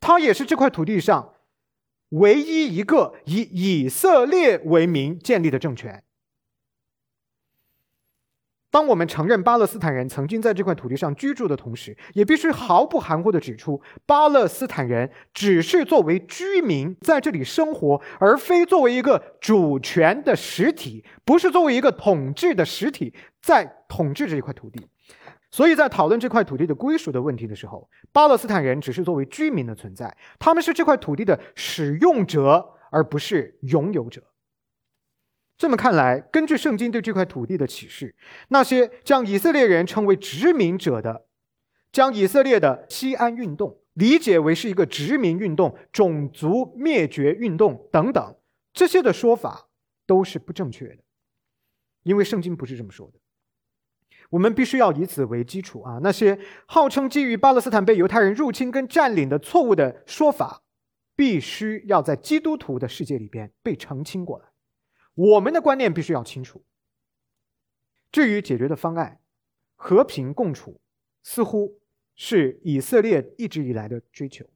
[0.00, 1.32] 它也是这块土地上
[2.10, 6.04] 唯一一个以以色列为名建立的政权。
[8.70, 24.86] 当我们承认巴勒斯坦人曾经在这块土地上居住的同时，也必须毫不含糊地指出，巴勒斯坦人只是作为居民在这里生活，而非作为一个主权的实体，不是作为一个统治的实体在统治这一块土地。
[25.50, 34.22] 所以在讨论这块土地的归属的问题的时候，巴勒斯坦人只是作为居民的存在，他们是这块土地的使用者，而不是拥有者。
[35.60, 38.14] 这么看来，根据圣经对这块土地的启示，
[38.48, 41.26] 那些将以色列人称为殖民者的，
[41.92, 48.36] 将以色列的西安运动理解为是一个殖民运动、种族灭绝运动等等，
[48.72, 49.68] 这些的说法
[50.06, 51.02] 都是不正确的，
[52.04, 53.18] 因为圣经不是这么说的。
[54.30, 60.62] 我们必须要以此为基础啊，那些号称基于巴勒斯坦被犹太人入侵跟占领的错误的说法，
[61.14, 64.46] 必须要在基督徒的世界里边被澄清过来。
[65.20, 66.64] 我们的观念必须要清楚。
[68.10, 69.20] 至于解决的方案，
[69.76, 70.80] 和平共处
[71.22, 71.78] 似乎
[72.14, 74.46] 是以色列一直以来的追求，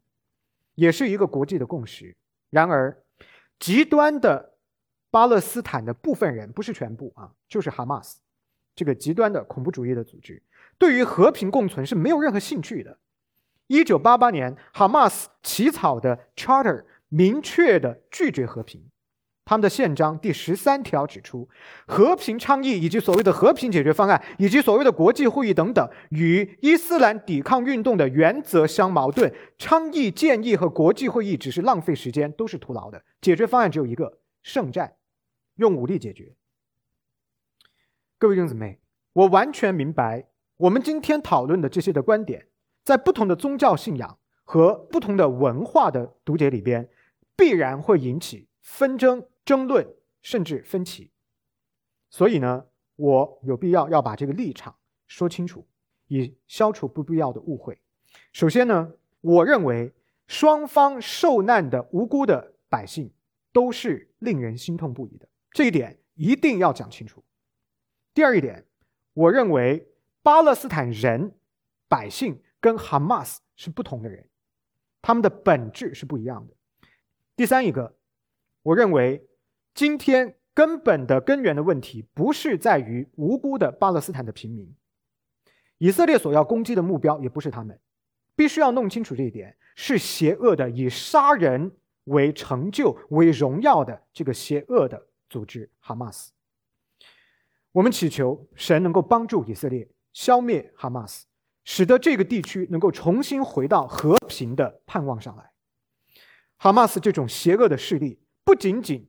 [0.74, 2.16] 也是一个国际的共识。
[2.48, 3.05] 然而，
[3.59, 4.55] 极端的
[5.11, 8.22] 巴勒斯坦的部分人，不是全部啊，就是哈马斯
[8.74, 10.42] 这个极端的恐怖主义的组织，
[10.79, 12.98] 对于和平共存是没有任何兴趣的。
[13.66, 18.90] 一九八八年，哈马斯起草的 Charter 明确的拒绝和平。
[19.46, 21.46] 他们的宪章第十三条指出，
[21.87, 29.30] 和平倡议以及所谓的和平解决方案，以及所谓的国际会议等等，与伊斯兰抵抗运动的原则相矛盾。
[29.59, 33.04] 倡议、建议和国际会议只是浪费时间，都是徒劳的。
[33.20, 34.94] 解决方案只有一个：圣战，
[35.57, 36.35] 用武力解决。
[38.18, 38.80] 各位弟兄姊妹，
[39.12, 42.46] 我完全明白，我们今天讨论的这些的观点，
[42.83, 46.88] 在不同的宗教信仰和不同的文化的读解里边，
[47.37, 49.22] 必然会引起纷争。
[49.44, 49.87] 争论
[50.22, 51.11] 甚至分歧，
[52.09, 52.64] 所以呢，
[52.96, 54.74] 我有必要要把这个立场
[55.07, 55.66] 说清楚，
[56.07, 57.78] 以消除不必要的误会。
[58.33, 59.92] 首先呢，我认为
[60.26, 63.12] 双方受难的无辜的百姓
[63.52, 67.22] 都是令人心痛不已的，这一点一定要讲清楚。
[68.14, 68.64] 第二一点，
[69.12, 69.87] 我认为
[70.22, 71.37] 巴勒斯坦人
[71.87, 74.26] 百姓跟哈马斯是不同的人，
[75.02, 76.54] 他们的本质是不一样的。
[77.37, 77.94] 第三一个，
[78.62, 79.28] 我认为。
[79.74, 84.72] 今天根本的根源的问题不是在于无辜的巴勒斯坦的平民，
[85.78, 87.80] 以色列所要攻击的目标也不是他们，
[88.37, 91.72] 必须要弄清楚这一点，是邪恶的以杀人
[92.04, 96.30] 为成就为荣耀的这个邪恶的组织哈马斯。
[97.72, 101.26] 我们祈求神能够帮助以色列消灭哈马斯，
[101.64, 105.50] 使得这个地区能够重新回到和平的盼望上来。
[106.58, 109.08] 哈马斯这种邪恶的势力不仅仅。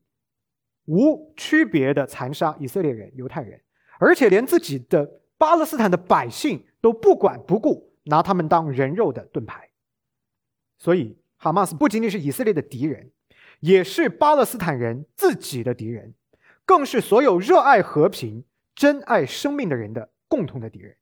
[0.86, 3.62] 无区别的残杀以色列人、犹太人，
[4.00, 9.69] 而且连自己的巴勒斯坦的百姓都不管不顾，拿他们当人肉的盾牌。
[10.78, 13.12] 所以，哈马斯不仅仅是以色列的敌人，
[13.62, 16.13] 也是巴勒斯坦人自己的敌人，
[16.65, 18.45] 更是所有热爱和平、
[18.76, 20.98] 珍爱生命的人的共同的敌人。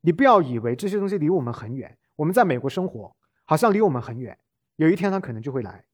[0.00, 4.38] 你不要以为这些东西离我们很远，我们在美国生活，好像离我们很远，
[4.76, 5.84] 有一天它可能就会来。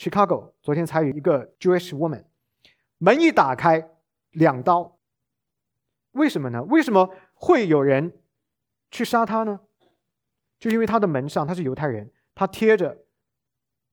[0.00, 2.24] Chicago 昨天才有一个 Jewish woman，
[2.96, 3.90] 门一打开，
[4.30, 4.98] 两刀。
[6.12, 6.62] 为什么呢？
[6.62, 8.18] 为什么会有人
[8.90, 9.60] 去杀他呢？
[10.58, 13.04] 就因为他的门上他是犹太人，他贴着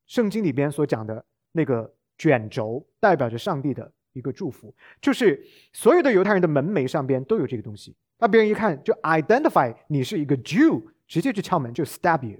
[0.06, 4.74] 圣经里边所讲的那个卷轴，代表着上帝的一个祝福。
[5.02, 12.39] 就是所有的犹太人的门楣上边都有这个东西，那别人一看就 identify 你是一个 Jew，直接去敲门就 stab you。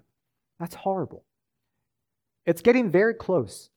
[0.58, 1.24] That's horrible。
[2.48, 3.68] It's getting very close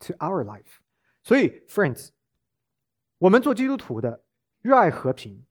[0.00, 0.80] to our life.
[1.22, 2.08] 所以，friends，
[3.18, 4.24] 我们做基督徒的，
[4.62, 5.44] 热爱和平，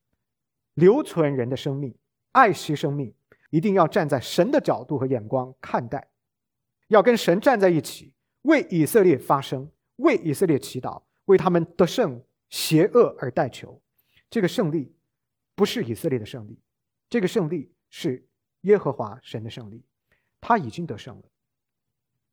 [0.74, 1.96] 留存人的生命，
[2.32, 3.14] 爱惜生命，
[3.52, 6.10] 一定要站在神的角度和眼光看待，
[6.88, 13.80] 要跟神站在一起，为以色列发声，为以色列祈祷，为他们得胜邪恶而代求。
[14.28, 14.92] 这个胜利
[15.54, 16.60] 不是以色列的胜利，
[17.12, 18.28] 这个胜利是
[18.62, 19.86] 耶和华神的胜利，
[20.42, 21.24] 他已经得胜了。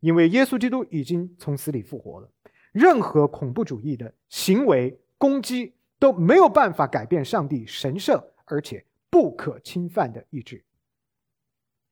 [0.02, 2.28] 因为耶稣基督已经从死里复活了，
[2.72, 10.64] 任何恐怖主义的行为攻击都没有办法改变上帝神圣而且不可侵犯的意志。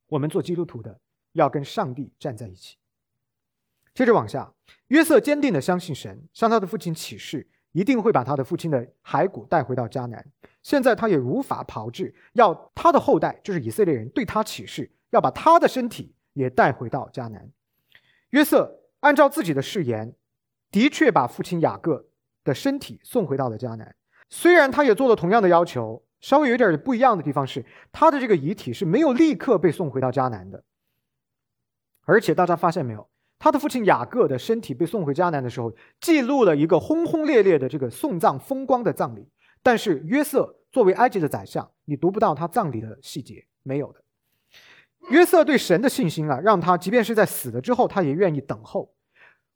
[0.07, 0.99] 我们做基督徒的
[1.31, 2.75] 要跟上帝站在一起。
[3.93, 4.53] 接着往下，
[4.87, 10.25] 约瑟坚定的相信神，向他的父亲起誓，一定会把他的父亲的骸骨带回到迦南。
[10.61, 17.49] 现在他也如法炮制，要他的后代，就是以色列人，对他起誓，要把他的身体也带回到迦南。
[18.31, 20.13] 约瑟按照自己的誓言，
[20.69, 22.07] 的确把父亲雅各
[22.43, 23.95] 的身体送回到了迦南。
[24.29, 30.63] 虽然他也做了同样的要求，稍微有点不一样的地方是，他的这个遗体是没有立刻被送回到迦南的。
[32.05, 39.27] 而且大家发现没有，他的父亲雅各的身体被送回迦南的时候，记录了一个轰轰烈烈的这个送葬风光的葬礼。
[39.61, 44.00] 但是约瑟作为埃及的宰相，你读不到他葬礼的细节，没有的。
[45.09, 48.93] 约瑟对神的信心啊，让他即便是在死了之后，他也愿意等候。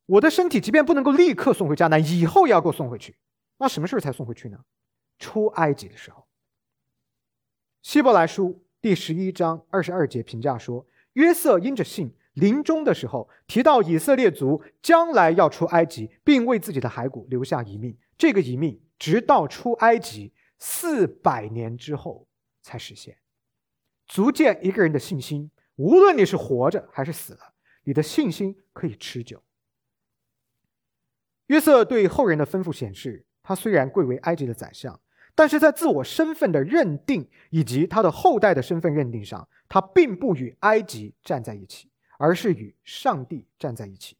[0.07, 3.15] 我的身体即便不能够立刻送回迦南，以后也要给我送回去。
[3.57, 4.59] 那什么时候才送回去呢？
[5.17, 6.27] 出埃及的时候。
[7.81, 17.97] 希伯来书第十一章二十二节评价说，约瑟因着信，临终的时候提到以色列族将来要出埃及，并为自己的骸骨留下遗命。
[18.17, 22.27] 这个遗命直到出埃及四百年之后
[22.61, 23.17] 才实现。
[24.07, 29.41] 足见一个人的信心，无论你是活着还是死了，你的信心可以持久。
[31.47, 34.99] 约瑟对后人的吩咐显示，他虽然贵为埃及的宰相，
[35.35, 44.17] 但是在自我身份的认定以及他的后代的身份认定上，他并不与埃及站在一起，而是与上帝站在一起。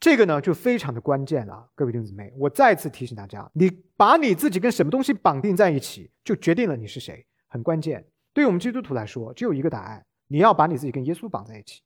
[0.00, 8.04] 这个呢，就非常的关键了，各位弟兄姊妹，我再次提醒大家，你把你自己跟什么东西绑定在一起，就决定了你是谁，很关键。
[8.34, 11.82] 对于我们基督徒来说，只有一个答案：你要把你自己跟耶稣绑在一起。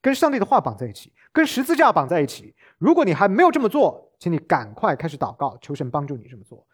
[0.00, 2.54] 跟上帝的话绑在一起，跟十字架绑在一起。
[2.78, 6.64] 如果你还没有这么做，请你赶快开始祷告，求神帮助你这么做。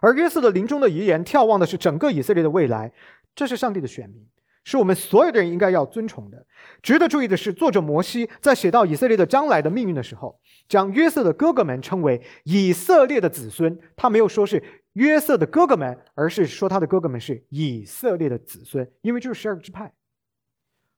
[0.00, 2.92] 而约瑟的临终的遗言，眺望的是整个以色列的未来，
[3.34, 4.26] 这是上帝的选民。
[4.64, 6.44] 是我们所有的人应该要尊崇的。
[6.82, 10.38] 值得注意的是，作者摩西在写到以色列的将来的命运的时候，
[10.68, 13.78] 将约瑟的哥哥们称为以色列的子孙。
[13.96, 14.62] 他没有说是
[14.98, 19.92] 约瑟的哥哥们，而是说他的哥哥们是以色列的子孙，因为就是十二支派，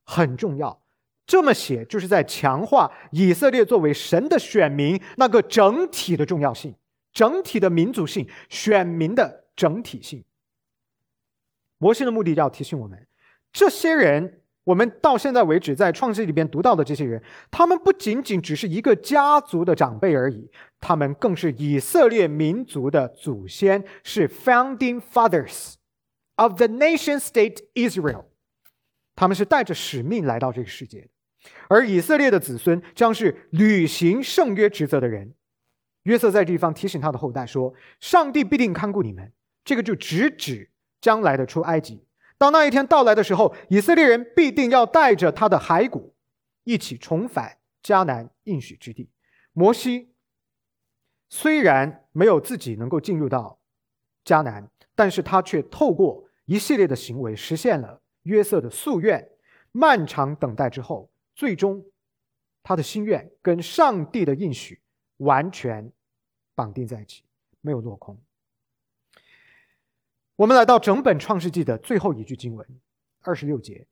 [0.03, 0.81] 很重要。
[1.27, 6.73] 这么写就是在强化以色列作为神的选民那个整体的重要性、
[7.13, 10.25] 整体的民族性、选民的整体性。
[11.77, 13.07] 摩西的目的要提醒我们。
[13.53, 25.73] 这些人，我们到现在为止在创世里边读到的这些人，他们不仅仅只是一个家族的长辈而已，他们更是以色列民族的祖先，是 founding fathers
[26.35, 28.25] of the nation state Israel。
[29.15, 31.09] 他们是带着使命来到这个世界，
[31.67, 35.33] 而以色列的子孙将是履行圣约职责的人。
[36.03, 39.31] 约瑟在这地方提醒他的后代说：“上帝必定看顾你们。”
[39.63, 42.03] 这个就直指将来的出埃及。
[42.41, 46.15] 当那一天到来的时候，以色列人必定要带着他的骸骨
[46.63, 49.11] 一起重返迦南应许之地。
[49.53, 50.15] 摩西
[51.29, 53.59] 虽然没有自己能够进入到
[54.25, 59.29] 迦南，但是他却透过一系列的行为实现了约瑟的夙愿。
[59.71, 61.85] 漫长等待之后，最终
[62.63, 64.81] 他的心愿跟上帝的应许
[65.17, 65.93] 完全
[66.55, 67.23] 绑定在一起，
[67.61, 68.19] 没有落空。
[70.41, 72.67] 我们来到整本创世纪的最后一句经文，
[73.21, 73.85] 二十六节：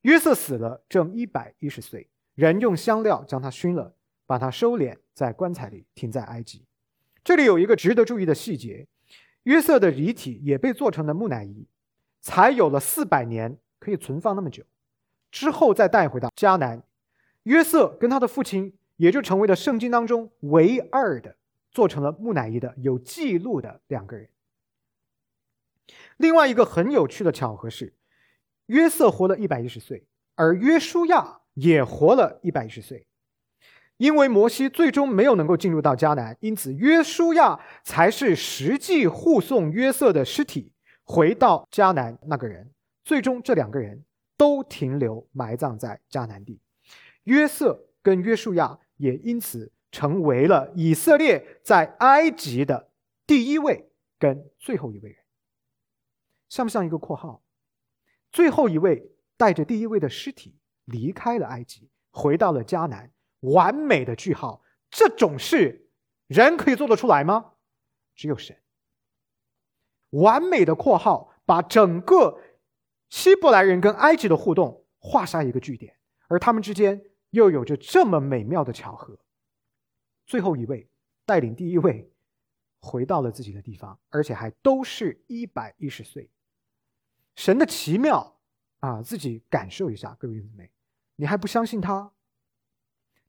[0.00, 3.94] 约瑟死了，正一百一十岁，人用香料将他熏了，
[4.26, 6.64] 把他收敛在棺材里，停在埃及。
[7.22, 8.88] 这里有一个值得注意的细节：
[9.44, 11.68] 约瑟的遗体也被做成了木乃伊，
[12.20, 14.64] 才有了四百年可以存放那么久，
[15.30, 16.82] 之后再带回到迦南。
[17.44, 21.36] 约瑟跟他的父亲也就成为了圣经当中唯二的
[21.70, 24.28] 做成了木乃伊的有记录的两个人。
[26.16, 27.94] 另外一个很有趣的巧合是，
[28.66, 33.06] 约瑟活了一百一十岁，而约书亚也活了一百一十岁。
[33.98, 40.72] 因为摩西最终没有能够进入到迦南，因此约书亚才是实际护送约瑟的尸体
[41.04, 42.72] 回到迦南那个人。
[43.04, 44.04] 最终，这两个人
[44.36, 46.60] 都停留埋葬在迦南地。
[47.24, 52.90] 约瑟跟约书亚也因此成为了以色列在埃及的
[53.24, 53.88] 第一位
[54.18, 55.21] 跟最后一位人。
[56.52, 57.42] 像不像一个括号？
[58.30, 64.62] 最后一位带着第一位的尸体离开了埃及，回到了迦南，完美的句号。
[64.90, 65.88] 这种事
[66.26, 67.54] 人可以做得出来吗？
[68.14, 68.54] 只有神。
[70.10, 72.38] 完美的括号，把整个
[73.08, 75.96] 希伯来人跟埃及的互动画下一个句点，
[76.28, 79.18] 而他们之间又有着这么美妙的巧合。
[80.26, 80.90] 最后一位
[81.24, 82.12] 带领第一位
[82.78, 86.28] 回到了自己的地方，而且还都是一百一十岁。
[87.34, 88.38] 神的奇妙
[88.80, 90.70] 啊，自己感受一下，各位姊妹，
[91.16, 92.12] 你还不相信他？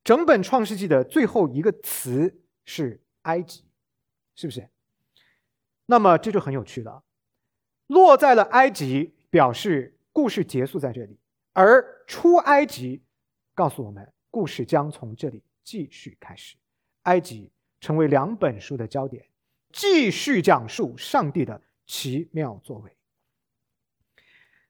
[0.03, 3.65] 整本创世纪的最后一个词是埃及，
[4.35, 4.69] 是不是？
[5.85, 7.03] 那么这就很有趣了，
[7.87, 11.15] 落在了埃及，表示故事结束在这里；
[11.53, 13.03] 而出埃及，
[13.53, 16.57] 告诉我们故事将从这里继续开始。
[17.03, 19.25] 埃及成为两本书的焦点，
[19.71, 22.97] 继续讲述上帝的奇妙作为。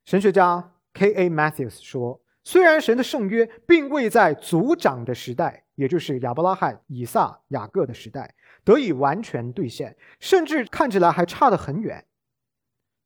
[0.06, 1.30] 神学家 K.A.
[1.30, 8.36] Mathews 说：“虽然神的圣约并未在族长的时代，也就是亚伯拉罕、以撒、雅各的时代
[8.66, 12.06] 得以完全兑现，甚至看起来还差得很远，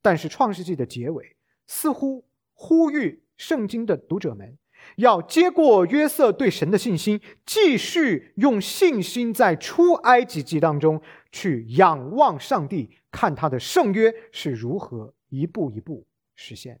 [0.02, 1.36] 但是创世纪的结尾
[1.66, 4.58] 似乎呼吁圣经的读者们
[4.96, 16.80] 要接过约瑟对神的信心，继续用信心在出埃及记当中去仰望上帝，看他的圣约是如何一步一步实现。”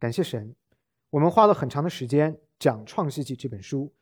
[0.00, 0.54] 感谢神，
[1.10, 3.92] 我们花了很长的时间讲《创世纪》这本书，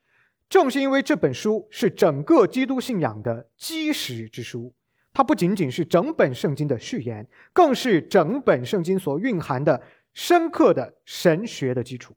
[0.47, 4.75] 正是因为这本书是整个基督信仰的基石之书。
[5.15, 9.83] 它不仅仅是整本圣经的序言，更是整本圣经所蕴含的
[10.13, 12.15] 深刻的神学的基础。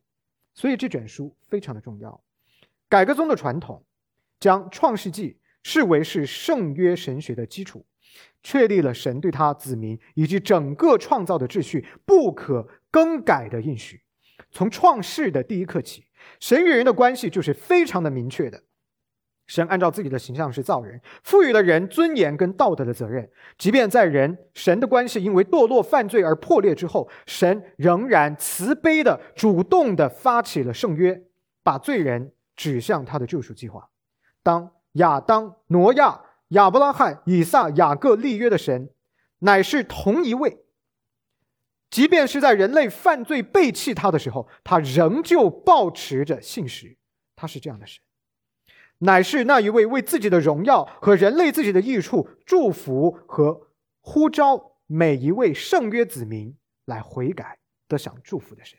[0.54, 2.22] 所以这卷书非常的重要。
[2.90, 3.82] 改革宗的传统
[4.42, 5.32] 将《创世纪》
[5.64, 7.86] 视为是圣约神学的基础。
[8.42, 14.02] 确立了神对他子民以及整个创造的秩序不可更改的应许。
[14.52, 16.06] 从创世的第一刻起，
[16.40, 18.64] 神与人的关系就是非常的明确的。
[19.46, 23.28] 神按照自己的形象是造人，赋予了人尊严跟道德的责任。
[23.58, 31.24] 即便在人神的关系因为堕落犯罪而破裂之后，神仍然慈悲的、主动的发起了圣约，
[31.64, 33.90] 把罪人指向他的救赎计划。
[34.44, 38.90] 当亚当、挪亚、亚伯拉罕、以撒、雅各立约的神，
[39.40, 40.60] 乃是同一位。
[41.90, 46.98] 即便是在人类犯罪背弃他的时候，他仍旧保持着信实。
[47.36, 48.02] 他是这样的神。
[49.00, 53.70] 乃是那一位为自己的荣耀和人类自己的益处祝福和
[54.02, 58.78] 呼召每一位圣约子民来悔改得享祝福的神。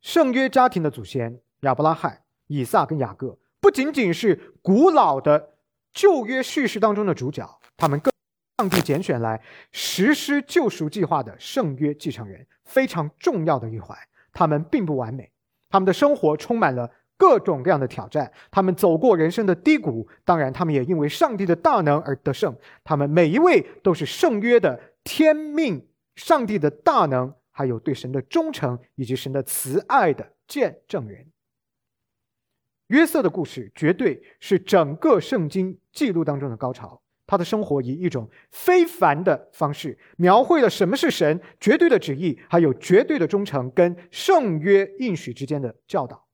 [0.00, 5.54] 圣约家庭的祖先亚伯拉罕、以撒跟雅各，不仅仅是古老的
[5.92, 8.12] 旧约叙事当中的主角，他们更
[8.58, 13.96] 上帝拣选来实施救赎计划的圣约继承人，非常重要的一环。
[14.32, 15.30] 他们并不完美，
[15.68, 16.90] 他们的生活充满了。
[17.18, 22.54] 各种各样的挑战，他们走过人生的低谷，当然，他们也因为上帝的大能而得胜。
[22.84, 31.32] 他们每一位都是圣约的天命，上帝的大能，还有对神的忠诚以及神的慈爱的见证人。
[32.88, 37.00] 约瑟的故事绝对是整个圣经记录当中的高潮。
[37.26, 46.26] 他的生活以一种非凡的方式描绘了什么是神绝对的旨意，还有绝对的忠诚跟圣约应许之间的教导。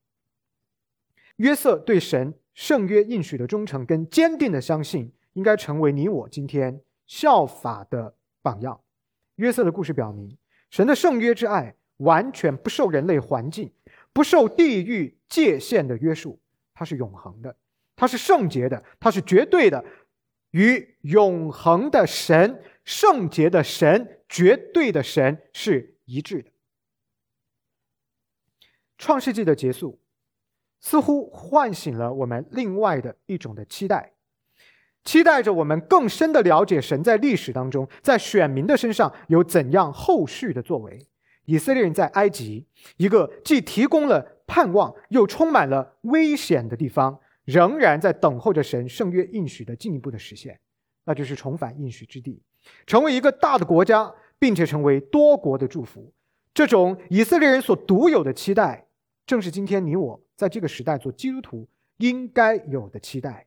[1.37, 8.79] 约瑟对神圣约应许的忠诚跟坚定的相信，应该成为你我今天效法的榜样。
[9.37, 10.37] 约瑟的故事表明，
[10.69, 13.71] 神的圣约之爱完全不受人类环境、
[14.13, 16.39] 不受地域界限的约束，
[16.75, 17.57] 它是永恒的，
[17.95, 19.83] 它是圣洁的，它是绝对的，
[20.53, 26.49] 与永恒的神、圣洁的神、绝对的神是一致的。
[28.97, 29.99] 创世纪的结束。
[30.85, 34.11] 似乎唤醒了我们另外的一种的期待，
[35.05, 41.07] 期待着我们更深的了解神在历史当中，在选民的身上有怎样后续的作为。
[41.45, 50.59] 以色列人在埃及，一个既提供了盼望又充满了危险的地方，仍然在等候着神圣约应许的进一步的实现，
[51.05, 52.41] 那就是重返应许之地，
[52.85, 56.13] 成为一个大的国家，并且成为多国的祝福。
[56.53, 58.87] 这种以色列人所独有的期待，
[59.25, 60.23] 正是今天你我。
[60.35, 61.67] 在这个时代做基督徒
[61.97, 63.45] 应该有的期待，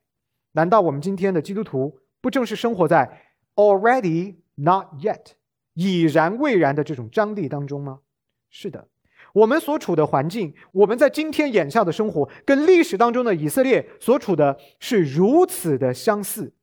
[0.53, 3.23] 难道我们今天的基督徒不正是生活在
[3.57, 5.33] already not yet
[5.75, 8.01] 已然未然的这种张力当中吗？
[8.49, 8.89] 是的，
[9.37, 16.55] 我们所处的环境，我们在今天眼下的生活，跟历史当中的以色列所处的是如此的相似。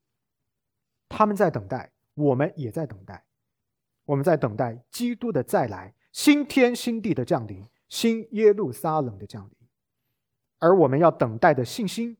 [1.08, 3.26] 他们在等待，我们也在等待，
[4.06, 9.56] 我们在等待基督的再来，新天新地的降临，新耶路撒冷的降临。
[10.58, 12.18] 而我们要等待的信心，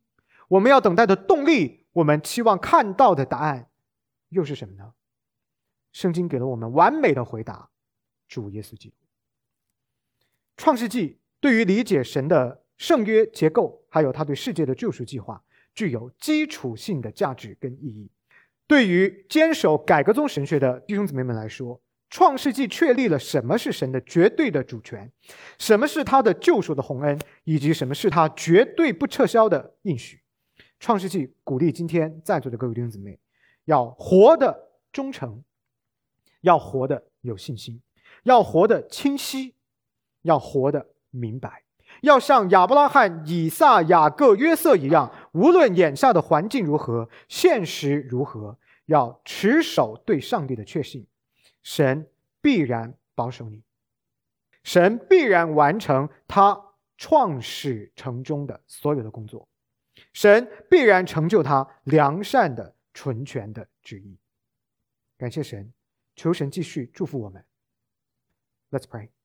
[0.50, 3.72] 我们要等待的动力，我们期望看到的答案，
[4.30, 4.94] 又是什么呢？
[5.92, 7.72] 圣经给了我们完美的回答：
[8.28, 8.98] 主耶稣基督。
[10.58, 15.44] 创世纪对于理解神的圣约结构，还有他对世界的救赎计划，
[15.74, 18.10] 具有基础性的价值跟意义。
[18.68, 25.12] 对于坚守改革宗神学的弟兄姊妹们来说，创世纪确立了什么是神的绝对的主权，
[25.58, 30.22] 什么是他的救赎的洪恩，以及什么是他绝对不撤销的应许。
[30.80, 33.20] 创世纪鼓励今天在座的各位弟兄姊妹，
[33.66, 35.44] 要活的忠诚，
[36.42, 37.82] 要活的有信心，
[38.24, 39.56] 要活的清晰，
[40.24, 41.64] 要活的明白，
[42.02, 48.58] 要像亚伯拉罕、以撒、雅各、约瑟一样，无论眼下的环境如何，现实如何，
[48.88, 51.08] 要持守对上帝的确信。
[51.62, 52.10] 神
[52.42, 53.64] 必然保守你，
[54.64, 56.60] 神必然完成他
[56.98, 59.48] 创始成终的所有的工作，
[60.12, 64.18] 神必然成就他良善的纯全的旨意。
[65.18, 65.72] 感谢神，
[66.16, 67.46] 求神继续祝福我们。
[68.72, 69.23] Let's pray。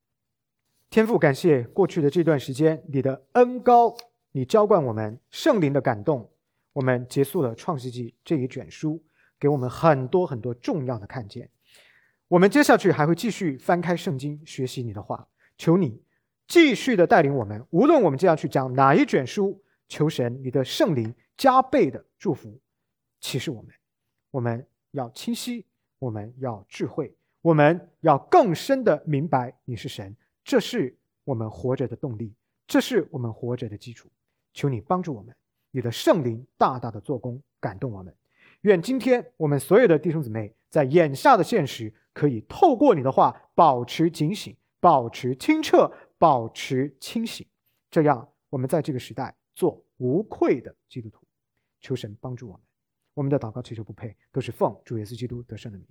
[0.91, 3.95] 天父，感谢过去的这段时间，你的恩高，
[4.33, 6.31] 你浇灌我们圣灵的感动，
[6.73, 9.05] 我们结束了创世纪这一卷书，
[9.39, 11.51] 给我们很多很多重要的看见。
[12.29, 15.29] 我们接下去还会继续翻开圣经，学习你的话。
[15.59, 16.03] 求你
[16.47, 22.59] 继续的带领我们，无论我们接下去讲哪一卷书，求神你的圣灵加倍的祝福，
[23.21, 23.71] 启示我们。
[24.31, 25.67] 我们要清晰，
[25.99, 30.17] 我们要智慧，我们要更深的明白你是神。
[30.49, 32.35] 这是我们活着的动力，
[32.67, 34.09] 这是我们活着的基础。
[34.55, 35.37] 求你帮助我们，
[35.71, 38.17] 你的圣灵大大的做工，感动我们。
[38.63, 41.93] 愿今天我们所有的弟兄姊妹在眼下的现实。
[42.15, 47.47] 可以透过你的话保持警醒，保持清澈，保持清醒，
[47.91, 51.25] 这样我们在这个时代做无愧的基督徒。
[51.81, 52.61] 求神帮助我们。
[53.15, 55.87] 我们的祷告祈求不配，都是奉主耶稣基督得胜的名。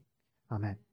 [0.48, 0.78] 阿门。